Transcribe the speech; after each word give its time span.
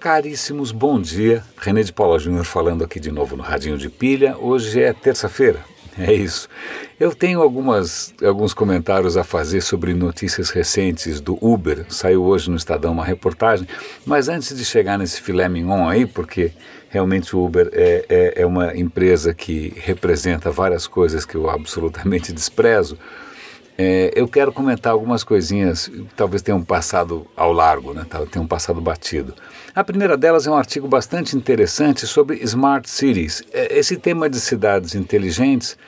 Caríssimos, 0.00 0.70
bom 0.70 1.00
dia. 1.00 1.42
René 1.56 1.82
de 1.82 1.92
Paula 1.92 2.20
Júnior 2.20 2.44
falando 2.44 2.84
aqui 2.84 3.00
de 3.00 3.10
novo 3.10 3.36
no 3.36 3.42
Radinho 3.42 3.76
de 3.76 3.90
Pilha. 3.90 4.36
Hoje 4.38 4.80
é 4.80 4.92
terça-feira, 4.92 5.58
é 5.98 6.12
isso. 6.12 6.48
Eu 7.00 7.12
tenho 7.12 7.42
algumas, 7.42 8.14
alguns 8.22 8.54
comentários 8.54 9.16
a 9.16 9.24
fazer 9.24 9.60
sobre 9.60 9.92
notícias 9.94 10.50
recentes 10.50 11.20
do 11.20 11.36
Uber. 11.44 11.84
Saiu 11.88 12.22
hoje 12.22 12.48
no 12.48 12.56
Estadão 12.56 12.92
uma 12.92 13.04
reportagem. 13.04 13.66
Mas 14.06 14.28
antes 14.28 14.56
de 14.56 14.64
chegar 14.64 14.96
nesse 14.98 15.20
filé 15.20 15.48
mignon 15.48 15.88
aí, 15.88 16.06
porque 16.06 16.52
realmente 16.88 17.34
o 17.34 17.44
Uber 17.44 17.68
é, 17.72 18.04
é, 18.08 18.42
é 18.42 18.46
uma 18.46 18.76
empresa 18.76 19.34
que 19.34 19.74
representa 19.78 20.48
várias 20.48 20.86
coisas 20.86 21.24
que 21.24 21.34
eu 21.34 21.50
absolutamente 21.50 22.30
desprezo. 22.34 22.96
É, 23.80 24.10
eu 24.16 24.26
quero 24.26 24.52
comentar 24.52 24.92
algumas 24.92 25.22
coisinhas 25.22 25.88
talvez 26.16 26.42
tenham 26.42 26.64
passado 26.64 27.28
ao 27.36 27.52
largo, 27.52 27.94
né? 27.94 28.04
tenham 28.28 28.44
passado 28.44 28.80
batido. 28.80 29.32
A 29.72 29.84
primeira 29.84 30.16
delas 30.16 30.48
é 30.48 30.50
um 30.50 30.56
artigo 30.56 30.88
bastante 30.88 31.36
interessante 31.36 32.04
sobre 32.04 32.42
Smart 32.42 32.90
Cities. 32.90 33.44
É, 33.52 33.78
esse 33.78 33.96
tema 33.96 34.28
de 34.28 34.40
cidades 34.40 34.96
inteligentes 34.96 35.78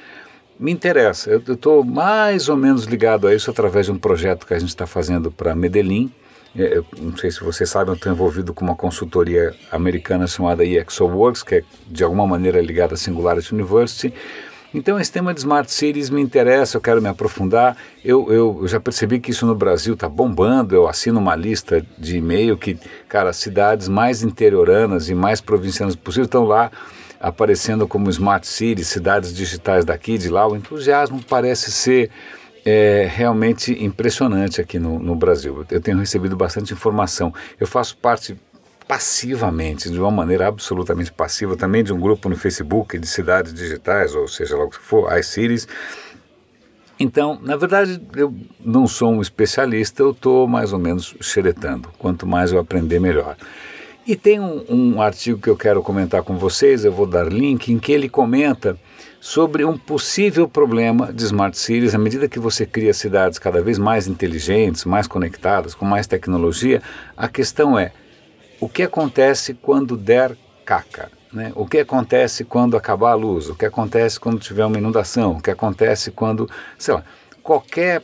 me 0.56 0.70
interessa. 0.70 1.30
Eu 1.30 1.38
estou 1.38 1.82
mais 1.82 2.48
ou 2.48 2.56
menos 2.56 2.84
ligado 2.84 3.26
a 3.26 3.34
isso 3.34 3.50
através 3.50 3.86
de 3.86 3.92
um 3.92 3.98
projeto 3.98 4.46
que 4.46 4.54
a 4.54 4.58
gente 4.60 4.68
está 4.68 4.86
fazendo 4.86 5.32
para 5.32 5.56
Medellín. 5.56 6.12
É, 6.54 6.76
eu 6.78 6.86
não 6.96 7.16
sei 7.16 7.32
se 7.32 7.42
vocês 7.42 7.68
sabem, 7.68 7.92
eu 7.92 7.96
estou 7.96 8.12
envolvido 8.12 8.54
com 8.54 8.64
uma 8.64 8.76
consultoria 8.76 9.52
americana 9.72 10.28
chamada 10.28 10.64
EXOWorks, 10.64 11.42
que 11.42 11.56
é 11.56 11.64
de 11.88 12.04
alguma 12.04 12.24
maneira 12.24 12.60
ligada 12.60 12.94
à 12.94 12.96
Singularity 12.96 13.52
University 13.52 14.14
então 14.72 15.00
esse 15.00 15.10
tema 15.10 15.34
de 15.34 15.40
Smart 15.40 15.70
Cities 15.70 16.10
me 16.10 16.20
interessa, 16.20 16.76
eu 16.76 16.80
quero 16.80 17.02
me 17.02 17.08
aprofundar. 17.08 17.76
Eu, 18.04 18.32
eu, 18.32 18.58
eu 18.62 18.68
já 18.68 18.78
percebi 18.78 19.18
que 19.18 19.30
isso 19.30 19.44
no 19.46 19.54
Brasil 19.54 19.94
está 19.94 20.08
bombando, 20.08 20.74
eu 20.74 20.88
assino 20.88 21.18
uma 21.18 21.34
lista 21.34 21.84
de 21.98 22.16
e-mail 22.16 22.56
que, 22.56 22.78
cara, 23.08 23.32
cidades 23.32 23.88
mais 23.88 24.22
interioranas 24.22 25.08
e 25.08 25.14
mais 25.14 25.40
provincianas 25.40 25.96
possível 25.96 26.26
estão 26.26 26.44
lá 26.44 26.70
aparecendo 27.20 27.86
como 27.86 28.08
Smart 28.08 28.46
Cities, 28.46 28.88
cidades 28.88 29.34
digitais 29.34 29.84
daqui, 29.84 30.16
de 30.16 30.28
lá. 30.30 30.46
O 30.46 30.56
entusiasmo 30.56 31.22
parece 31.22 31.70
ser 31.70 32.10
é, 32.64 33.08
realmente 33.10 33.72
impressionante 33.84 34.60
aqui 34.60 34.78
no, 34.78 34.98
no 34.98 35.14
Brasil. 35.14 35.66
Eu 35.70 35.80
tenho 35.80 35.98
recebido 35.98 36.36
bastante 36.36 36.72
informação. 36.72 37.32
Eu 37.58 37.66
faço 37.66 37.96
parte 37.96 38.38
passivamente, 38.90 39.88
de 39.88 40.00
uma 40.00 40.10
maneira 40.10 40.48
absolutamente 40.48 41.12
passiva, 41.12 41.56
também 41.56 41.84
de 41.84 41.92
um 41.92 42.00
grupo 42.00 42.28
no 42.28 42.34
Facebook 42.34 42.98
de 42.98 43.06
cidades 43.06 43.54
digitais, 43.54 44.16
ou 44.16 44.26
seja 44.26 44.56
lá 44.56 44.64
o 44.64 44.68
que 44.68 44.80
for, 44.80 45.16
iCities. 45.16 45.68
Então, 46.98 47.38
na 47.40 47.54
verdade, 47.54 48.02
eu 48.16 48.34
não 48.58 48.88
sou 48.88 49.12
um 49.12 49.22
especialista, 49.22 50.02
eu 50.02 50.10
estou 50.10 50.48
mais 50.48 50.72
ou 50.72 50.80
menos 50.80 51.14
xeretando. 51.20 51.88
Quanto 52.00 52.26
mais 52.26 52.50
eu 52.50 52.58
aprender, 52.58 52.98
melhor. 52.98 53.36
E 54.04 54.16
tem 54.16 54.40
um, 54.40 54.64
um, 54.68 55.00
artigo 55.00 55.40
que 55.40 55.48
eu 55.48 55.56
quero 55.56 55.84
comentar 55.84 56.24
com 56.24 56.36
vocês, 56.36 56.84
eu 56.84 56.90
vou 56.90 57.06
dar 57.06 57.32
link, 57.32 57.72
em 57.72 57.78
que 57.78 57.92
ele 57.92 58.08
comenta 58.08 58.76
sobre 59.20 59.64
um 59.64 59.78
possível 59.78 60.48
problema 60.48 61.12
de 61.12 61.22
smart 61.22 61.56
cities. 61.56 61.94
À 61.94 61.98
medida 61.98 62.28
que 62.28 62.40
você 62.40 62.66
cria 62.66 62.92
cidades 62.92 63.38
cada 63.38 63.62
vez 63.62 63.78
mais 63.78 64.08
inteligentes, 64.08 64.84
mais 64.84 65.06
conectadas, 65.06 65.76
com 65.76 65.84
mais 65.84 66.08
tecnologia, 66.08 66.82
a 67.16 67.28
questão 67.28 67.78
é 67.78 67.92
o 68.60 68.68
que 68.68 68.82
acontece 68.82 69.54
quando 69.54 69.96
der 69.96 70.36
caca? 70.64 71.10
Né? 71.32 71.52
O 71.54 71.66
que 71.66 71.78
acontece 71.78 72.44
quando 72.44 72.76
acabar 72.76 73.12
a 73.12 73.14
luz? 73.14 73.48
O 73.48 73.54
que 73.54 73.64
acontece 73.64 74.18
quando 74.18 74.38
tiver 74.38 74.64
uma 74.64 74.78
inundação? 74.78 75.32
O 75.32 75.42
que 75.42 75.50
acontece 75.50 76.10
quando, 76.10 76.48
sei 76.78 76.94
lá, 76.94 77.04
qualquer 77.42 78.02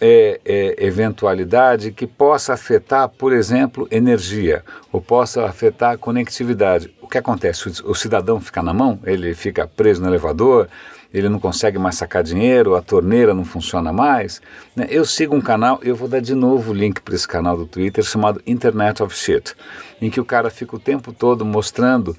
é, 0.00 0.40
é, 0.44 0.84
eventualidade 0.84 1.92
que 1.92 2.06
possa 2.06 2.52
afetar, 2.52 3.08
por 3.08 3.32
exemplo, 3.32 3.86
energia, 3.90 4.64
ou 4.92 5.00
possa 5.00 5.44
afetar 5.46 5.96
conectividade. 5.98 6.94
O 7.00 7.08
que 7.08 7.16
acontece? 7.16 7.68
O, 7.68 7.90
o 7.90 7.94
cidadão 7.94 8.40
fica 8.40 8.62
na 8.62 8.74
mão? 8.74 8.98
Ele 9.04 9.34
fica 9.34 9.66
preso 9.66 10.02
no 10.02 10.08
elevador? 10.08 10.68
Ele 11.14 11.28
não 11.28 11.38
consegue 11.38 11.78
mais 11.78 11.94
sacar 11.94 12.24
dinheiro, 12.24 12.74
a 12.74 12.82
torneira 12.82 13.32
não 13.32 13.44
funciona 13.44 13.92
mais. 13.92 14.42
Né? 14.74 14.88
Eu 14.90 15.04
sigo 15.04 15.36
um 15.36 15.40
canal, 15.40 15.78
eu 15.80 15.94
vou 15.94 16.08
dar 16.08 16.20
de 16.20 16.34
novo 16.34 16.72
o 16.72 16.74
link 16.74 17.00
para 17.00 17.14
esse 17.14 17.26
canal 17.26 17.56
do 17.56 17.66
Twitter 17.66 18.02
chamado 18.02 18.42
Internet 18.44 19.00
of 19.00 19.14
Shit, 19.14 19.54
em 20.02 20.10
que 20.10 20.20
o 20.20 20.24
cara 20.24 20.50
fica 20.50 20.74
o 20.74 20.78
tempo 20.78 21.12
todo 21.12 21.44
mostrando 21.44 22.16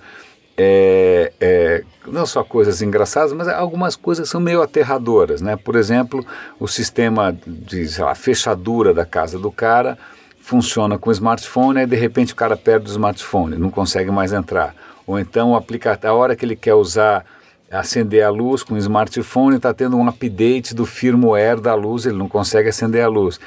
é, 0.58 1.34
é, 1.42 1.84
não 2.08 2.26
só 2.26 2.42
coisas 2.42 2.82
engraçadas, 2.82 3.34
mas 3.34 3.50
algumas 3.50 3.98
coisas 3.98 4.30
são 4.30 4.40
meio 4.40 4.62
aterradoras, 4.62 5.42
né? 5.42 5.58
Por 5.58 5.76
exemplo, 5.76 6.26
o 6.58 6.66
sistema 6.66 7.38
de 7.46 8.00
lá, 8.00 8.16
fechadura 8.16 8.94
da 8.94 9.06
casa 9.06 9.38
do 9.38 9.52
cara 9.52 9.98
funciona 10.40 10.98
com 10.98 11.10
o 11.10 11.12
smartphone 11.12 11.82
e 11.82 11.86
de 11.86 11.98
repente 11.98 12.32
o 12.32 12.36
cara 12.36 12.56
perde 12.56 12.88
o 12.88 12.92
smartphone, 12.92 13.58
não 13.58 13.70
consegue 13.70 14.10
mais 14.10 14.32
entrar. 14.32 14.74
Ou 15.06 15.20
então 15.20 15.52
o 15.52 15.58
a 15.58 16.14
hora 16.14 16.36
que 16.36 16.46
ele 16.46 16.56
quer 16.56 16.76
usar 16.76 17.26
acender 17.72 18.24
a 18.24 18.30
luz 18.30 18.64
com 18.64 18.76
o 18.76 18.78
smartphone, 18.78 19.58
está 19.58 19.74
tendo 19.74 19.98
um 19.98 20.08
update 20.08 20.74
do 20.74 20.86
firmware 20.86 21.60
da 21.60 21.74
luz, 21.76 22.06
ele 22.06 22.18
não 22.18 22.28
consegue 22.28 22.70
acender 22.70 23.04
a 23.04 23.08
luz. 23.08 23.40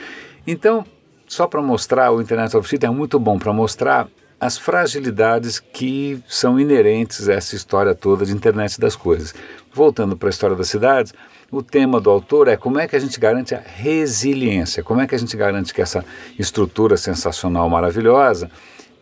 Então, 0.47 0.85
só 1.27 1.47
para 1.47 1.63
mostrar, 1.63 2.11
o 2.11 2.21
Internet 2.21 2.57
of 2.57 2.69
Things 2.69 2.85
é 2.85 2.91
muito 2.91 3.19
bom 3.19 3.39
para 3.39 3.53
mostrar 3.53 4.09
as 4.41 4.57
fragilidades 4.57 5.59
que 5.59 6.23
são 6.29 6.61
inerentes 6.61 7.29
a 7.29 7.35
essa 7.35 7.57
história 7.57 7.95
toda 7.95 8.25
de 8.25 8.33
internet 8.33 8.81
das 8.81 8.95
coisas. 8.95 9.35
Voltando 9.73 10.17
para 10.17 10.29
a 10.29 10.31
história 10.31 10.55
das 10.55 10.69
cidades, 10.69 11.13
o 11.51 11.63
tema 11.63 12.01
do 12.01 12.09
autor 12.09 12.47
é 12.47 12.57
como 12.57 12.79
é 12.79 12.87
que 12.87 12.95
a 12.95 12.99
gente 12.99 13.19
garante 13.19 13.55
a 13.55 13.61
resiliência, 13.61 14.83
como 14.83 15.01
é 15.01 15.07
que 15.07 15.15
a 15.15 15.19
gente 15.19 15.37
garante 15.37 15.75
que 15.75 15.83
essa 15.83 16.05
estrutura 16.39 16.97
sensacional, 16.97 17.69
maravilhosa, 17.69 18.51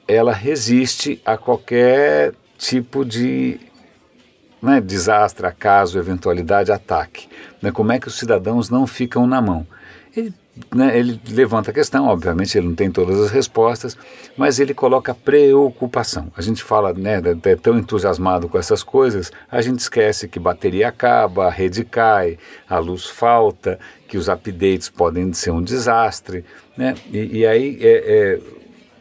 ela 0.09 0.33
resiste 0.33 1.21
a 1.25 1.37
qualquer 1.37 2.33
tipo 2.57 3.05
de 3.05 3.61
né, 4.63 4.81
desastre, 4.81 5.47
acaso, 5.47 5.99
eventualidade, 5.99 6.73
ataque. 6.73 7.29
Né, 7.61 7.71
como 7.71 7.93
é 7.93 7.99
que 7.99 8.09
os 8.09 8.19
cidadãos 8.19 8.71
não 8.71 8.87
ficam 8.87 9.27
na 9.27 9.41
mão? 9.41 9.67
Ele, 10.17 10.33
né, 10.75 10.99
ele 10.99 11.21
levanta 11.29 11.71
a 11.71 11.75
questão, 11.75 12.07
obviamente 12.07 12.57
ele 12.57 12.69
não 12.69 12.75
tem 12.75 12.91
todas 12.91 13.21
as 13.21 13.31
respostas, 13.31 13.97
mas 14.37 14.59
ele 14.59 14.73
coloca 14.73 15.15
preocupação. 15.15 16.33
A 16.35 16.41
gente 16.41 16.63
fala, 16.63 16.95
né, 16.95 17.21
é 17.45 17.57
tão 17.57 17.79
entusiasmado 17.79 18.49
com 18.49 18.59
essas 18.59 18.83
coisas, 18.83 19.31
a 19.51 19.61
gente 19.61 19.81
esquece 19.81 20.27
que 20.27 20.39
bateria 20.39 20.89
acaba, 20.89 21.47
a 21.47 21.51
rede 21.51 21.85
cai, 21.85 22.39
a 22.69 22.79
luz 22.79 23.05
falta, 23.05 23.79
que 24.09 24.17
os 24.17 24.29
updates 24.29 24.89
podem 24.89 25.33
ser 25.33 25.51
um 25.51 25.63
desastre, 25.63 26.45
né? 26.77 26.95
E, 27.13 27.41
e 27.41 27.47
aí 27.47 27.79
é, 27.81 27.89
é, 27.89 28.41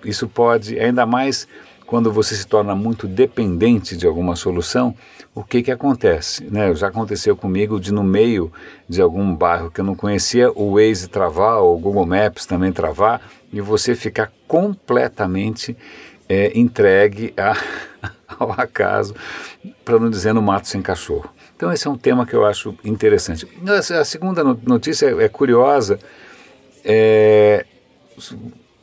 isso 0.04 0.28
pode, 0.28 0.80
ainda 0.80 1.06
mais 1.06 1.48
quando 1.86 2.12
você 2.12 2.36
se 2.36 2.48
torna 2.48 2.76
muito 2.76 3.08
dependente 3.08 3.96
de 3.96 4.08
alguma 4.08 4.36
solução, 4.36 4.96
o 5.34 5.44
que 5.44 5.62
que 5.62 5.72
acontece? 5.72 6.44
Né? 6.46 6.74
Já 6.74 6.88
aconteceu 6.88 7.36
comigo 7.36 7.80
de 7.80 7.92
no 7.94 8.04
meio 8.04 8.52
de 8.88 9.02
algum 9.02 9.36
bairro 9.36 9.70
que 9.70 9.82
eu 9.82 9.86
não 9.86 9.96
conhecia, 9.96 10.52
o 10.52 10.76
Waze 10.76 11.08
travar, 11.08 11.60
ou 11.60 11.76
o 11.76 11.80
Google 11.80 12.06
Maps 12.06 12.46
também 12.46 12.72
travar, 12.72 13.22
e 13.52 13.62
você 13.62 13.96
ficar 13.96 14.32
completamente 14.48 15.76
é, 16.28 16.58
entregue 16.58 17.34
a, 17.38 17.56
ao 18.40 18.52
acaso, 18.54 19.14
para 19.84 20.00
não 20.00 20.10
dizer 20.10 20.34
no 20.34 20.42
mato 20.42 20.68
sem 20.68 20.82
cachorro. 20.82 21.30
Então 21.56 21.72
esse 21.72 21.88
é 21.88 21.90
um 21.90 21.98
tema 21.98 22.26
que 22.26 22.34
eu 22.34 22.46
acho 22.46 22.76
interessante. 22.84 23.48
A 24.00 24.04
segunda 24.04 24.44
notícia 24.44 25.08
é 25.22 25.30
curiosa. 25.30 26.00
É, 26.84 27.66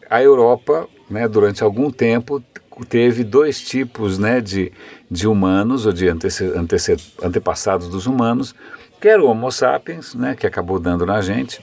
a 0.08 0.22
Europa, 0.22 0.88
né, 1.10 1.26
durante 1.28 1.62
algum 1.62 1.90
tempo, 1.90 2.42
teve 2.88 3.24
dois 3.24 3.60
tipos 3.60 4.18
né, 4.18 4.40
de, 4.40 4.72
de 5.10 5.26
humanos, 5.28 5.86
ou 5.86 5.92
de 5.92 6.08
antepassados 6.08 7.88
dos 7.88 8.06
humanos, 8.06 8.54
que 9.00 9.08
era 9.08 9.22
o 9.22 9.26
Homo 9.26 9.50
sapiens, 9.50 10.14
né, 10.14 10.34
que 10.34 10.46
acabou 10.46 10.78
dando 10.78 11.04
na 11.04 11.20
gente, 11.20 11.60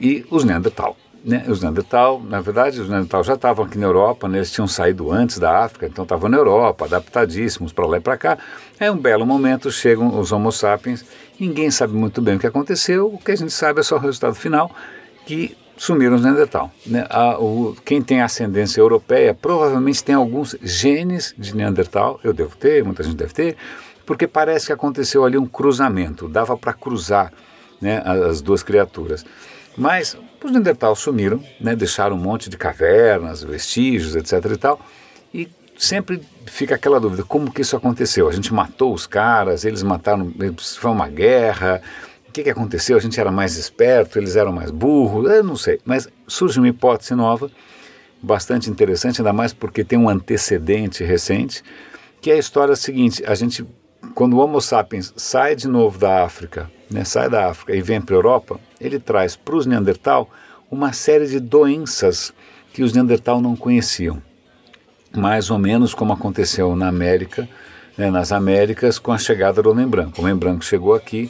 e 0.00 0.24
os 0.30 0.44
Neandertal. 0.44 0.96
Né, 1.22 1.44
os 1.48 1.62
Neandertal, 1.62 2.22
na 2.22 2.40
verdade, 2.40 2.80
os 2.80 2.88
Neandertal 2.88 3.22
já 3.22 3.34
estavam 3.34 3.66
aqui 3.66 3.76
na 3.76 3.86
Europa, 3.86 4.26
né, 4.28 4.38
eles 4.38 4.50
tinham 4.50 4.66
saído 4.66 5.12
antes 5.12 5.38
da 5.38 5.64
África, 5.64 5.86
então 5.86 6.04
estavam 6.04 6.30
na 6.30 6.36
Europa, 6.36 6.86
adaptadíssimos 6.86 7.72
para 7.72 7.86
lá 7.86 7.98
e 7.98 8.00
para 8.00 8.16
cá. 8.16 8.38
É 8.78 8.90
um 8.90 8.96
belo 8.96 9.26
momento, 9.26 9.70
chegam 9.70 10.18
os 10.18 10.32
Homo 10.32 10.50
sapiens, 10.50 11.04
ninguém 11.38 11.70
sabe 11.70 11.92
muito 11.92 12.22
bem 12.22 12.36
o 12.36 12.38
que 12.38 12.46
aconteceu, 12.46 13.12
o 13.12 13.18
que 13.18 13.32
a 13.32 13.36
gente 13.36 13.52
sabe 13.52 13.80
é 13.80 13.82
só 13.82 13.96
o 13.96 13.98
resultado 13.98 14.34
final, 14.34 14.70
que 15.26 15.56
sumiram 15.80 16.16
os 16.16 16.22
Neandertal. 16.22 16.70
Né? 16.86 17.06
A, 17.08 17.40
o, 17.40 17.74
quem 17.86 18.02
tem 18.02 18.20
ascendência 18.20 18.82
europeia 18.82 19.32
provavelmente 19.32 20.04
tem 20.04 20.14
alguns 20.14 20.54
genes 20.60 21.34
de 21.38 21.56
Neandertal, 21.56 22.20
eu 22.22 22.34
devo 22.34 22.54
ter, 22.54 22.84
muita 22.84 23.02
gente 23.02 23.16
deve 23.16 23.32
ter, 23.32 23.56
porque 24.04 24.26
parece 24.26 24.66
que 24.66 24.72
aconteceu 24.74 25.24
ali 25.24 25.38
um 25.38 25.46
cruzamento, 25.46 26.28
dava 26.28 26.54
para 26.54 26.74
cruzar 26.74 27.32
né, 27.80 28.02
as 28.04 28.42
duas 28.42 28.62
criaturas. 28.62 29.24
Mas 29.74 30.18
os 30.44 30.50
Neandertal 30.50 30.94
sumiram, 30.94 31.42
né, 31.58 31.74
deixaram 31.74 32.14
um 32.14 32.20
monte 32.20 32.50
de 32.50 32.58
cavernas, 32.58 33.42
vestígios, 33.42 34.14
etc. 34.14 34.32
e 34.52 34.56
tal, 34.58 34.80
e 35.32 35.48
sempre 35.78 36.20
fica 36.44 36.74
aquela 36.74 37.00
dúvida, 37.00 37.22
como 37.22 37.50
que 37.50 37.62
isso 37.62 37.74
aconteceu? 37.74 38.28
A 38.28 38.32
gente 38.32 38.52
matou 38.52 38.92
os 38.92 39.06
caras, 39.06 39.64
eles 39.64 39.82
mataram, 39.82 40.30
foi 40.58 40.90
uma 40.90 41.08
guerra, 41.08 41.80
o 42.30 42.32
que, 42.32 42.44
que 42.44 42.50
aconteceu? 42.50 42.96
A 42.96 43.00
gente 43.00 43.18
era 43.18 43.32
mais 43.32 43.56
esperto, 43.56 44.16
eles 44.16 44.36
eram 44.36 44.52
mais 44.52 44.70
burros, 44.70 45.28
eu 45.28 45.42
não 45.42 45.56
sei. 45.56 45.80
Mas 45.84 46.08
surge 46.28 46.60
uma 46.60 46.68
hipótese 46.68 47.12
nova 47.12 47.50
bastante 48.22 48.70
interessante, 48.70 49.20
ainda 49.20 49.32
mais 49.32 49.52
porque 49.52 49.82
tem 49.82 49.98
um 49.98 50.08
antecedente 50.08 51.02
recente, 51.02 51.64
que 52.20 52.30
é 52.30 52.34
a 52.34 52.38
história 52.38 52.76
seguinte: 52.76 53.24
a 53.26 53.34
gente, 53.34 53.66
quando 54.14 54.34
o 54.34 54.38
Homo 54.38 54.60
sapiens 54.60 55.12
sai 55.16 55.56
de 55.56 55.66
novo 55.66 55.98
da 55.98 56.22
África, 56.22 56.70
né, 56.88 57.02
sai 57.02 57.28
da 57.28 57.48
África 57.48 57.74
e 57.74 57.82
vem 57.82 58.00
para 58.00 58.14
a 58.14 58.18
Europa, 58.18 58.60
ele 58.80 59.00
traz 59.00 59.34
para 59.34 59.56
os 59.56 59.66
Neandertal 59.66 60.30
uma 60.70 60.92
série 60.92 61.26
de 61.26 61.40
doenças 61.40 62.32
que 62.72 62.84
os 62.84 62.92
Neandertal 62.92 63.40
não 63.40 63.56
conheciam. 63.56 64.22
Mais 65.16 65.50
ou 65.50 65.58
menos 65.58 65.94
como 65.94 66.12
aconteceu 66.12 66.76
na 66.76 66.86
América, 66.86 67.48
né, 67.98 68.08
nas 68.08 68.30
Américas, 68.30 69.00
com 69.00 69.10
a 69.10 69.18
chegada 69.18 69.60
do 69.60 69.68
homem 69.72 69.88
branco. 69.88 70.20
O 70.20 70.24
homem 70.24 70.36
branco 70.36 70.64
chegou 70.64 70.94
aqui, 70.94 71.28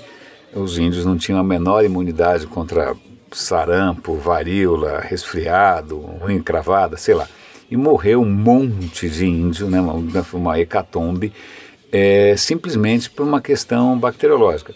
os 0.55 0.79
índios 0.79 1.05
não 1.05 1.17
tinham 1.17 1.38
a 1.38 1.44
menor 1.44 1.85
imunidade 1.85 2.47
contra 2.47 2.94
sarampo, 3.32 4.14
varíola, 4.14 5.00
resfriado, 5.00 6.05
encravada, 6.29 6.97
sei 6.97 7.14
lá. 7.14 7.29
E 7.70 7.76
morreu 7.76 8.20
um 8.20 8.31
monte 8.31 9.08
de 9.08 9.26
índio, 9.26 9.70
né, 9.70 9.81
uma, 9.81 9.94
uma 10.32 10.58
hecatombe, 10.58 11.32
é, 11.93 12.35
simplesmente 12.37 13.08
por 13.08 13.25
uma 13.25 13.41
questão 13.41 13.99
bacteriológica. 13.99 14.75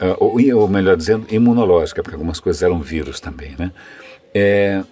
Uh, 0.00 0.14
ou, 0.20 0.60
ou, 0.60 0.68
melhor 0.68 0.96
dizendo, 0.96 1.26
imunológica, 1.28 2.02
porque 2.04 2.14
algumas 2.14 2.38
coisas 2.38 2.62
eram 2.62 2.80
vírus 2.80 3.18
também, 3.18 3.56
né? 3.58 3.72
É, 4.32 4.84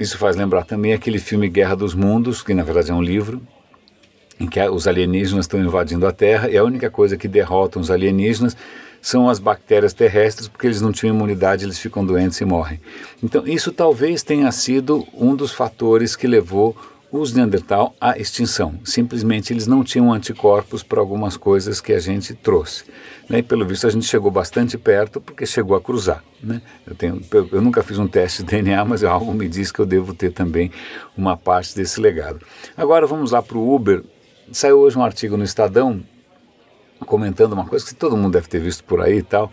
isso 0.00 0.18
faz 0.18 0.34
lembrar 0.34 0.64
também 0.64 0.92
aquele 0.92 1.20
filme 1.20 1.48
Guerra 1.48 1.76
dos 1.76 1.94
Mundos, 1.94 2.42
que 2.42 2.52
na 2.52 2.64
verdade 2.64 2.90
é 2.90 2.94
um 2.94 3.02
livro, 3.02 3.40
em 4.40 4.48
que 4.48 4.60
os 4.68 4.88
alienígenas 4.88 5.44
estão 5.44 5.60
invadindo 5.60 6.04
a 6.04 6.10
Terra 6.10 6.48
e 6.50 6.56
a 6.56 6.64
única 6.64 6.90
coisa 6.90 7.16
que 7.16 7.28
derrotam 7.28 7.80
os 7.80 7.92
alienígenas 7.92 8.56
são 9.00 9.28
as 9.28 9.38
bactérias 9.38 9.92
terrestres, 9.92 10.48
porque 10.48 10.66
eles 10.66 10.80
não 10.80 10.92
tinham 10.92 11.14
imunidade, 11.14 11.64
eles 11.64 11.78
ficam 11.78 12.04
doentes 12.04 12.40
e 12.40 12.44
morrem. 12.44 12.80
Então, 13.22 13.46
isso 13.46 13.72
talvez 13.72 14.22
tenha 14.22 14.50
sido 14.52 15.06
um 15.14 15.34
dos 15.34 15.52
fatores 15.52 16.14
que 16.14 16.26
levou 16.26 16.76
os 17.12 17.32
Neandertal 17.32 17.94
à 18.00 18.16
extinção. 18.16 18.78
Simplesmente 18.84 19.52
eles 19.52 19.66
não 19.66 19.82
tinham 19.82 20.12
anticorpos 20.12 20.82
para 20.82 21.00
algumas 21.00 21.36
coisas 21.36 21.80
que 21.80 21.92
a 21.92 21.98
gente 21.98 22.34
trouxe. 22.34 22.84
Né? 23.28 23.38
E 23.38 23.42
pelo 23.42 23.66
visto 23.66 23.86
a 23.86 23.90
gente 23.90 24.06
chegou 24.06 24.30
bastante 24.30 24.78
perto 24.78 25.20
porque 25.20 25.44
chegou 25.44 25.76
a 25.76 25.80
cruzar. 25.80 26.22
Né? 26.42 26.62
Eu, 26.86 26.94
tenho, 26.94 27.20
eu 27.52 27.60
nunca 27.60 27.82
fiz 27.82 27.98
um 27.98 28.06
teste 28.06 28.42
de 28.42 28.50
DNA, 28.50 28.84
mas 28.84 29.02
algo 29.04 29.34
me 29.34 29.48
diz 29.48 29.72
que 29.72 29.80
eu 29.80 29.86
devo 29.86 30.14
ter 30.14 30.32
também 30.32 30.70
uma 31.16 31.36
parte 31.36 31.74
desse 31.74 32.00
legado. 32.00 32.40
Agora 32.76 33.06
vamos 33.06 33.32
lá 33.32 33.42
para 33.42 33.58
o 33.58 33.74
Uber. 33.74 34.04
Saiu 34.52 34.78
hoje 34.78 34.96
um 34.96 35.04
artigo 35.04 35.36
no 35.36 35.44
Estadão 35.44 36.02
comentando 37.06 37.52
uma 37.52 37.66
coisa 37.66 37.84
que 37.84 37.94
todo 37.94 38.16
mundo 38.16 38.32
deve 38.32 38.48
ter 38.48 38.60
visto 38.60 38.84
por 38.84 39.00
aí 39.00 39.18
e 39.18 39.22
tal. 39.22 39.50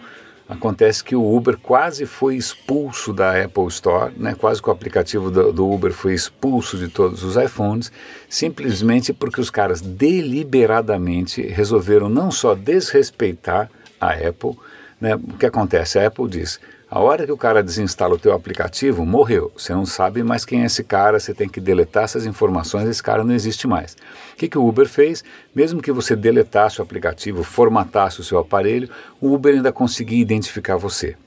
Acontece 0.49 1.03
que 1.03 1.13
o 1.13 1.35
Uber 1.35 1.57
quase 1.57 2.05
foi 2.05 2.37
expulso 2.37 3.11
da 3.11 3.43
Apple 3.43 3.67
Store, 3.67 4.13
né? 4.15 4.33
quase 4.33 4.61
que 4.61 4.69
o 4.69 4.71
aplicativo 4.71 5.29
do, 5.29 5.51
do, 5.51 5.69
Uber 5.69 5.91
foi 5.91 6.13
expulso 6.13 6.77
de 6.77 6.87
todos 6.87 7.21
os 7.21 7.35
iPhones, 7.35 7.91
simplesmente 8.29 9.11
porque 9.11 9.41
os 9.41 9.49
caras 9.49 9.81
deliberadamente 9.81 11.41
resolveram 11.41 12.07
não 12.07 12.31
só 12.31 12.55
desrespeitar 12.55 13.69
a 13.99 14.11
Apple, 14.11 14.57
né? 15.01 15.15
o 15.15 15.37
que 15.37 15.45
acontece? 15.45 15.99
A 15.99 16.07
Apple 16.07 16.29
diz: 16.29 16.61
a 16.89 16.99
hora 16.99 17.25
que 17.25 17.31
o 17.31 17.37
cara 17.37 17.61
desinstala 17.61 18.15
o 18.15 18.17
teu 18.17 18.31
aplicativo, 18.31 19.05
morreu. 19.05 19.51
Você 19.57 19.73
não 19.73 19.85
sabe 19.85 20.23
mais 20.23 20.45
quem 20.45 20.63
é 20.63 20.65
esse 20.65 20.83
cara, 20.83 21.19
você 21.19 21.33
tem 21.33 21.49
que 21.49 21.59
deletar 21.59 22.05
essas 22.05 22.25
informações, 22.25 22.87
esse 22.87 23.03
cara 23.03 23.25
não 23.25 23.33
existe 23.33 23.67
mais. 23.67 23.97
O 24.33 24.37
que, 24.37 24.47
que 24.47 24.57
o 24.57 24.65
Uber 24.65 24.87
fez? 24.87 25.21
Mesmo 25.53 25.81
que 25.81 25.91
você 25.91 26.15
deletasse 26.15 26.79
o 26.79 26.83
aplicativo, 26.83 27.43
formatasse 27.43 28.21
o 28.21 28.23
seu 28.23 28.39
aparelho, 28.39 28.89
o 29.19 29.33
Uber 29.33 29.53
ainda 29.53 29.71
conseguia 29.71 30.21
identificar 30.21 30.77
você. 30.77 31.17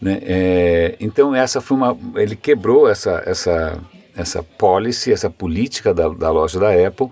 Né? 0.00 0.20
É, 0.22 0.96
então 0.98 1.34
essa 1.34 1.60
foi 1.60 1.76
uma, 1.76 1.96
ele 2.16 2.34
quebrou 2.34 2.88
essa, 2.88 3.22
essa, 3.26 3.78
essa 4.16 4.42
policy, 4.42 5.12
essa 5.12 5.28
política 5.28 5.92
da, 5.92 6.08
da 6.08 6.30
loja 6.30 6.58
da 6.58 6.70
Apple, 6.70 7.10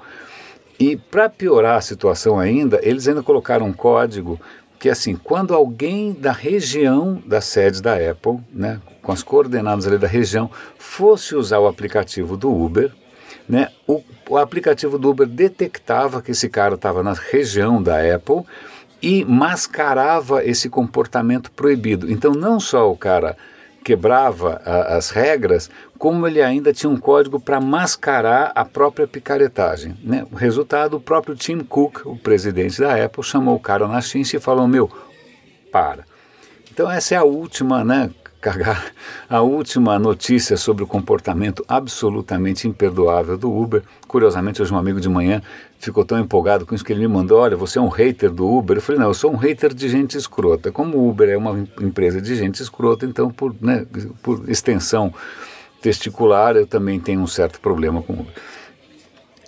e 0.81 0.97
para 0.97 1.29
piorar 1.29 1.77
a 1.77 1.81
situação 1.81 2.41
ainda, 2.41 2.81
eles 2.83 3.07
ainda 3.07 3.23
colocaram 3.23 3.67
um 3.67 3.73
código 3.73 4.41
que 4.83 4.91
assim, 4.91 5.15
quando 5.15 5.55
alguém 5.55 6.13
da 6.13 6.33
região 6.33 7.23
da 7.25 7.41
sede 7.41 7.81
da 7.81 7.95
Apple, 7.95 8.41
né, 8.53 8.81
com 9.01 9.13
as 9.13 9.23
coordenadas 9.23 9.87
ali 9.87 9.97
da 9.97 10.09
região, 10.09 10.51
fosse 10.77 11.37
usar 11.37 11.61
o 11.61 11.69
aplicativo 11.69 12.37
do 12.37 12.53
Uber, 12.53 12.91
né, 13.49 13.69
o, 13.87 14.03
o 14.29 14.37
aplicativo 14.37 14.99
do 14.99 15.09
Uber 15.09 15.29
detectava 15.29 16.21
que 16.21 16.33
esse 16.33 16.49
cara 16.49 16.75
estava 16.75 17.01
na 17.01 17.13
região 17.13 17.81
da 17.81 17.99
Apple 18.13 18.43
e 19.01 19.25
mascarava 19.25 20.45
esse 20.45 20.69
comportamento 20.69 21.53
proibido. 21.53 22.11
Então, 22.11 22.33
não 22.33 22.59
só 22.59 22.91
o 22.91 22.97
cara 22.97 23.37
quebrava 23.83 24.61
a, 24.65 24.97
as 24.97 25.11
regras, 25.11 25.71
como 25.99 26.27
ele 26.27 26.41
ainda 26.41 26.73
tinha 26.73 26.91
um 26.91 26.97
código 26.97 27.39
para 27.39 27.61
mascarar 27.61 28.53
a 28.55 28.65
própria 28.65 29.07
picaretagem. 29.07 29.97
Né? 30.03 30.27
O 30.31 30.37
resultado, 30.37 30.97
o 30.97 31.01
próprio 31.01 31.35
Tim 31.35 31.61
Cook, 31.61 32.07
o 32.07 32.17
presidente 32.17 32.81
da 32.81 33.05
Apple, 33.05 33.23
chamou 33.23 33.57
o 33.57 33.61
cara 33.61 33.87
na 33.87 34.01
chincha 34.01 34.37
e 34.37 34.41
falou, 34.41 34.67
meu, 34.67 34.91
para. 35.71 36.05
Então 36.73 36.91
essa 36.91 37.15
é 37.15 37.19
a 37.19 37.25
última, 37.25 37.85
né, 37.85 38.11
carregar 38.43 38.93
a 39.31 39.41
última 39.41 39.99
notícia 40.01 40.57
sobre 40.57 40.83
o 40.83 40.87
comportamento 40.87 41.65
absolutamente 41.69 42.67
imperdoável 42.67 43.39
do 43.39 43.51
Uber. 43.51 43.83
Curiosamente, 44.09 44.61
hoje 44.61 44.75
um 44.75 44.77
amigo 44.77 45.01
de 45.01 45.09
manhã 45.09 45.41
ficou 45.79 46.05
tão 46.05 46.19
empolgado 46.19 46.67
com 46.67 46.75
isso 46.75 46.85
que 46.85 46.93
ele 46.93 47.01
me 47.01 47.09
mandou: 47.09 47.39
Olha, 47.39 47.57
você 47.57 47.79
é 47.79 47.81
um 47.81 47.89
hater 47.89 48.31
do 48.31 48.47
Uber? 48.47 48.77
Eu 48.77 48.83
falei: 48.83 49.01
Não, 49.01 49.09
eu 49.09 49.15
sou 49.15 49.33
um 49.33 49.37
hater 49.37 49.73
de 49.73 49.89
gente 49.89 50.19
escrota. 50.19 50.73
Como 50.73 50.99
o 50.99 51.09
Uber 51.09 51.29
é 51.29 51.37
uma 51.37 51.67
empresa 51.81 52.21
de 52.21 52.35
gente 52.35 52.61
escrota, 52.61 53.07
então, 53.07 53.31
por, 53.31 53.55
né, 53.61 53.87
por 54.23 54.51
extensão 54.51 55.15
testicular, 55.81 56.57
eu 56.57 56.67
também 56.67 56.99
tenho 56.99 57.21
um 57.21 57.27
certo 57.27 57.61
problema 57.61 58.03
com 58.03 58.13
o 58.13 58.21
Uber. 58.21 58.35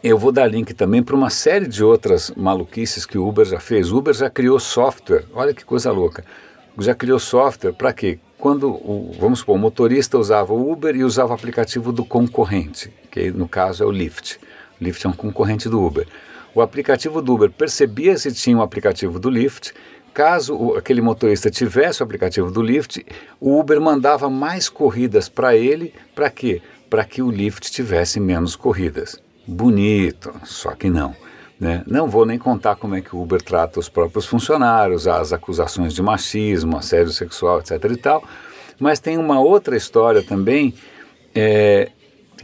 Eu 0.02 0.19
vou 0.19 0.31
dar 0.31 0.47
link 0.47 0.73
também 0.73 1.02
para 1.02 1.17
uma 1.17 1.31
série 1.31 1.67
de 1.67 1.82
outras 1.82 2.31
maluquices 2.37 3.05
que 3.06 3.19
o 3.19 3.26
Uber 3.26 3.44
já 3.44 3.58
fez. 3.58 3.90
O 3.90 3.99
Uber 3.99 4.14
já 4.14 4.31
criou 4.31 4.61
software, 4.61 5.25
olha 5.32 5.52
que 5.52 5.64
coisa 5.64 5.90
louca. 5.90 6.25
Já 6.79 6.94
criou 6.94 7.19
software 7.19 7.73
para 7.73 7.93
quê? 7.93 8.19
Quando, 8.38 8.69
o, 8.69 9.14
vamos 9.19 9.40
supor, 9.40 9.56
o 9.56 9.58
motorista 9.58 10.19
usava 10.19 10.52
o 10.52 10.70
Uber 10.70 10.94
e 10.94 11.04
usava 11.04 11.31
o 11.31 11.34
aplicativo 11.34 11.92
do 11.92 12.04
concorrente, 12.04 12.92
que 13.10 13.31
no 13.31 13.48
caso 13.48 13.82
é 13.82 13.86
o 13.86 13.90
Lyft. 13.90 14.38
O 14.81 14.84
Lyft 14.84 15.06
é 15.06 15.08
um 15.08 15.14
concorrente 15.14 15.69
do 15.69 15.82
Uber. 15.82 16.06
O 16.54 16.60
aplicativo 16.60 17.20
do 17.20 17.34
Uber 17.34 17.50
percebia 17.50 18.16
se 18.16 18.32
tinha 18.32 18.56
um 18.56 18.62
aplicativo 18.62 19.19
do 19.19 19.31
Lyft. 19.31 19.72
Caso 20.12 20.75
aquele 20.76 21.00
motorista 21.00 21.50
tivesse 21.50 22.00
o 22.00 22.04
aplicativo 22.04 22.50
do 22.50 22.62
Lyft, 22.62 23.04
o 23.40 23.58
Uber 23.58 23.81
mandava 23.81 24.31
mais 24.31 24.69
corridas 24.69 25.28
para 25.28 25.56
ele. 25.56 25.92
Para 26.14 26.30
quê? 26.30 26.62
Para 26.88 27.04
que 27.04 27.20
o 27.20 27.30
Lyft 27.30 27.72
tivesse 27.72 28.20
menos 28.20 28.54
corridas. 28.54 29.20
Bonito, 29.47 30.32
só 30.44 30.70
que 30.73 30.88
não. 30.88 31.16
Né? 31.58 31.82
Não 31.87 32.08
vou 32.08 32.26
nem 32.26 32.38
contar 32.38 32.76
como 32.76 32.94
é 32.94 33.00
que 33.00 33.14
o 33.14 33.23
Uber 33.23 33.40
trata 33.40 33.78
os 33.78 33.88
próprios 33.88 34.26
funcionários, 34.26 35.06
as 35.06 35.32
acusações 35.32 35.94
de 35.94 36.02
machismo, 36.02 36.76
assédio 36.76 37.12
sexual, 37.12 37.61
etc. 37.61 37.84
e 37.90 37.96
tal. 37.96 38.25
Mas 38.78 38.99
tem 38.99 39.16
uma 39.16 39.40
outra 39.40 39.76
história 39.76 40.23
também 40.23 40.75
é, 41.34 41.90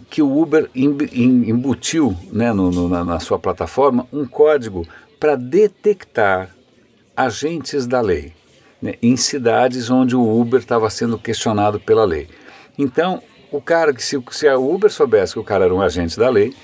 que 0.08 0.22
o 0.22 0.40
Uber 0.40 0.70
embutiu 0.74 2.16
né, 2.32 2.52
no, 2.52 2.70
no, 2.70 2.88
na, 2.88 3.04
na 3.04 3.20
sua 3.20 3.38
plataforma 3.38 4.06
um 4.12 4.24
código 4.24 4.86
para 5.18 5.36
detectar 5.36 6.50
agentes 7.16 7.86
da 7.86 8.00
lei 8.00 8.32
né, 8.80 8.94
em 9.02 9.16
cidades 9.16 9.90
onde 9.90 10.16
o 10.16 10.40
Uber 10.40 10.60
estava 10.60 10.88
sendo 10.88 11.18
questionado 11.18 11.78
pela 11.78 12.04
lei. 12.04 12.28
Então, 12.78 13.22
o 13.50 13.60
cara 13.60 13.92
que 13.92 14.02
se, 14.02 14.22
se 14.30 14.48
a 14.48 14.58
Uber 14.58 14.90
soubesse 14.90 15.34
que 15.34 15.38
o 15.38 15.44
cara 15.44 15.64
era 15.64 15.74
um 15.74 15.82
agente 15.82 16.18
da 16.18 16.30
lei, 16.30 16.54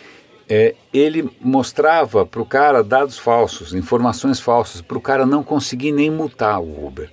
é, 0.49 0.75
ele 0.93 1.29
mostrava 1.41 2.25
para 2.25 2.41
o 2.41 2.47
cara 2.47 2.83
dados 2.83 3.19
falsos, 3.19 3.75
informações 3.75 4.39
falsas, 4.39 4.81
para 4.81 4.97
o 4.99 5.01
cara 5.01 5.27
não 5.27 5.43
conseguir 5.43 5.93
nem 5.93 6.11
multar 6.11 6.61
o 6.61 6.87
Uber. 6.87 7.11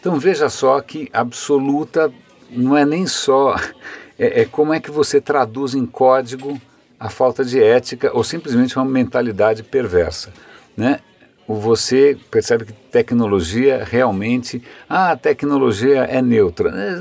Então 0.00 0.18
veja 0.18 0.48
só 0.48 0.80
que 0.80 1.08
absoluta 1.12 2.12
não 2.50 2.76
é 2.76 2.84
nem 2.84 3.06
só 3.06 3.56
é, 4.18 4.42
é 4.42 4.44
como 4.44 4.72
é 4.72 4.80
que 4.80 4.90
você 4.90 5.20
traduz 5.20 5.74
em 5.74 5.84
código 5.84 6.60
a 6.98 7.10
falta 7.10 7.44
de 7.44 7.62
ética 7.62 8.10
ou 8.14 8.24
simplesmente 8.24 8.76
uma 8.76 8.84
mentalidade 8.84 9.62
perversa, 9.62 10.32
né? 10.76 11.00
Você 11.48 12.18
percebe 12.28 12.64
que 12.64 12.72
tecnologia 12.72 13.84
realmente, 13.88 14.60
ah, 14.88 15.12
a 15.12 15.16
tecnologia 15.16 16.00
é 16.00 16.20
neutra. 16.20 16.70
É, 16.70 16.98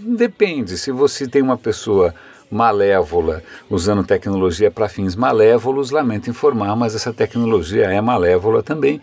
depende. 0.00 0.76
Se 0.76 0.90
você 0.90 1.28
tem 1.28 1.40
uma 1.42 1.56
pessoa 1.56 2.12
malévola, 2.52 3.42
usando 3.70 4.04
tecnologia 4.04 4.70
para 4.70 4.88
fins 4.88 5.16
malévolos, 5.16 5.90
lamento 5.90 6.28
informar, 6.28 6.76
mas 6.76 6.94
essa 6.94 7.12
tecnologia 7.12 7.86
é 7.86 8.00
malévola 8.00 8.62
também. 8.62 9.00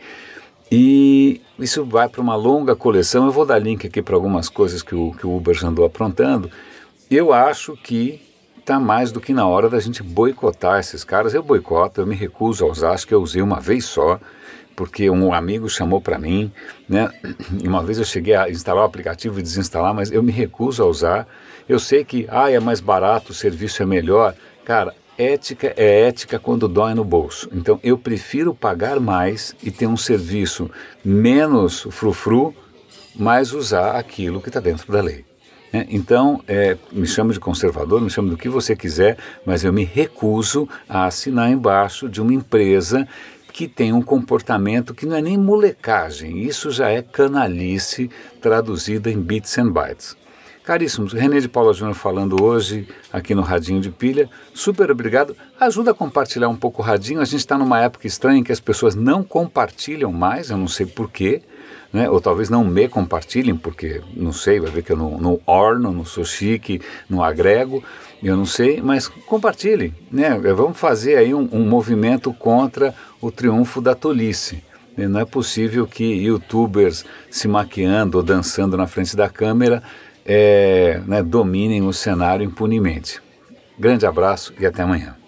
E 0.72 1.42
isso 1.58 1.84
vai 1.84 2.08
para 2.08 2.22
uma 2.22 2.36
longa 2.36 2.76
coleção. 2.76 3.26
Eu 3.26 3.32
vou 3.32 3.46
dar 3.46 3.58
link 3.58 3.88
aqui 3.88 4.04
para 4.04 4.16
algumas 4.16 4.48
coisas 4.48 4.84
que 4.84 4.94
o, 4.94 5.12
que 5.14 5.26
o 5.26 5.36
Uber 5.36 5.56
já 5.56 5.68
andou 5.68 5.84
aprontando. 5.84 6.52
Eu 7.10 7.34
acho 7.34 7.76
que 7.76 8.22
está 8.60 8.80
mais 8.80 9.12
do 9.12 9.20
que 9.20 9.34
na 9.34 9.48
hora 9.48 9.68
da 9.68 9.80
gente 9.80 10.04
boicotar 10.04 10.80
esses 10.80 11.04
caras. 11.04 11.34
Eu 11.34 11.42
boicoto, 11.42 12.02
eu 12.02 12.06
me 12.06 12.16
recuso 12.16 12.64
a 12.64 12.70
usar, 12.70 12.92
acho 12.92 13.08
que 13.08 13.14
eu 13.16 13.22
usei 13.22 13.42
uma 13.42 13.60
vez 13.60 13.86
só 13.86 14.20
porque 14.76 15.10
um 15.10 15.34
amigo 15.34 15.68
chamou 15.68 16.00
para 16.00 16.18
mim, 16.18 16.50
né? 16.88 17.12
Uma 17.66 17.84
vez 17.84 17.98
eu 17.98 18.06
cheguei 18.06 18.34
a 18.34 18.50
instalar 18.50 18.84
o 18.84 18.86
aplicativo 18.86 19.38
e 19.38 19.44
desinstalar, 19.44 19.94
mas 19.94 20.10
eu 20.10 20.24
me 20.24 20.32
recuso 20.32 20.82
a 20.82 20.86
usar. 20.86 21.28
Eu 21.70 21.80
sei 21.80 22.04
que, 22.04 22.26
ah, 22.30 22.50
é 22.50 22.60
mais 22.60 22.80
barato, 22.80 23.32
o 23.32 23.36
serviço 23.36 23.84
é 23.84 23.86
melhor. 23.86 24.34
Cara, 24.66 24.96
ética 25.20 25.72
é 25.78 26.08
ética 26.08 26.40
quando 26.40 26.68
dói 26.68 26.96
no 26.96 27.04
bolso. 27.04 27.48
Então 27.54 27.80
eu 27.84 27.96
prefiro 27.96 28.56
pagar 28.56 29.00
mais 29.00 29.56
e 29.62 29.70
ter 29.70 29.86
um 29.86 29.96
serviço 29.96 30.72
menos 31.06 31.86
frufru, 31.92 32.56
mas 33.16 33.54
usar 33.54 33.92
aquilo 33.92 34.42
que 34.42 34.50
está 34.50 34.60
dentro 34.60 34.92
da 34.92 35.00
lei. 35.00 35.24
Né? 35.72 35.86
Então, 35.90 36.42
é, 36.48 36.76
me 36.92 37.06
chame 37.06 37.34
de 37.34 37.40
conservador, 37.40 38.02
me 38.02 38.10
chame 38.10 38.32
do 38.32 38.38
que 38.38 38.50
você 38.50 38.76
quiser, 38.76 39.18
mas 39.46 39.64
eu 39.64 39.72
me 39.72 39.84
recuso 39.84 40.68
a 40.88 41.06
assinar 41.06 41.52
embaixo 41.52 42.10
de 42.10 42.20
uma 42.20 42.34
empresa 42.34 43.08
que 43.54 43.68
tem 43.68 43.94
um 43.94 44.02
comportamento 44.02 44.96
que 44.96 45.06
não 45.06 45.18
é 45.18 45.22
nem 45.22 45.38
molecagem, 45.38 46.40
isso 46.40 46.72
já 46.72 46.90
é 46.90 47.02
canalice 47.02 48.10
traduzida 48.42 49.12
em 49.12 49.20
bits 49.20 49.58
and 49.58 49.72
bytes. 49.72 50.18
Caríssimos, 50.70 51.14
René 51.14 51.40
de 51.40 51.50
Paula 51.50 51.74
Júnior 51.74 51.96
falando 51.96 52.44
hoje 52.44 52.88
aqui 53.12 53.34
no 53.34 53.42
Radinho 53.42 53.82
de 53.82 53.90
Pilha. 53.90 54.30
Super 54.54 54.92
obrigado. 54.92 55.36
Ajuda 55.60 55.90
a 55.90 55.94
compartilhar 55.96 56.48
um 56.48 56.56
pouco 56.56 56.80
o 56.80 56.86
Radinho. 56.86 57.22
A 57.22 57.26
gente 57.26 57.40
está 57.40 57.58
numa 57.58 57.82
época 57.82 58.06
estranha 58.06 58.38
em 58.38 58.44
que 58.44 58.52
as 58.52 58.60
pessoas 58.60 58.94
não 58.94 59.24
compartilham 59.24 60.12
mais, 60.12 60.52
eu 60.52 60.58
não 60.58 60.68
sei 60.68 60.86
porquê 60.86 61.42
né? 61.92 62.08
ou 62.08 62.22
talvez 62.22 62.52
não 62.52 62.64
me 62.64 62.88
compartilhem, 62.88 63.58
porque 63.58 64.04
não 64.16 64.32
sei, 64.32 64.60
vai 64.60 64.70
ver 64.70 64.84
que 64.84 64.92
eu 64.92 64.96
não, 64.96 65.18
não 65.18 65.42
orno, 65.44 65.92
não 65.92 66.06
sou 66.06 66.24
chique, 66.24 66.80
não 67.10 67.24
agrego, 67.24 67.84
eu 68.22 68.38
não 68.38 68.46
sei, 68.46 68.80
mas 68.80 69.08
compartilhem. 69.08 69.92
Né? 70.12 70.38
Vamos 70.56 70.80
fazer 70.80 71.16
aí 71.16 71.34
um, 71.34 71.50
um 71.52 71.68
movimento 71.68 72.32
contra 72.32 72.94
o 73.20 73.32
triunfo 73.32 73.82
da 73.82 73.96
tolice. 73.96 74.64
Né? 74.96 75.08
Não 75.08 75.20
é 75.20 75.26
possível 75.26 75.88
que 75.88 76.04
youtubers 76.04 77.04
se 77.28 77.48
maquiando 77.48 78.20
ou 78.20 78.24
dançando 78.24 78.78
na 78.78 78.86
frente 78.86 79.16
da 79.16 79.28
câmera 79.28 79.82
é, 80.32 81.02
né, 81.08 81.24
dominem 81.24 81.82
o 81.82 81.92
cenário 81.92 82.46
impunemente. 82.46 83.20
Grande 83.80 84.06
abraço 84.06 84.54
e 84.60 84.66
até 84.66 84.84
amanhã. 84.84 85.19